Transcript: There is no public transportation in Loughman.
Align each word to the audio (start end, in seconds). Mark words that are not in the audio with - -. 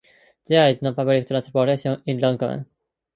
There 0.47 0.67
is 0.67 0.81
no 0.81 0.93
public 0.95 1.27
transportation 1.27 2.01
in 2.07 2.17
Loughman. 2.17 2.65